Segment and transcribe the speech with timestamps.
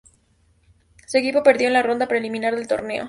[1.05, 2.99] Su equipo perdió en la ronda preliminar del torneo.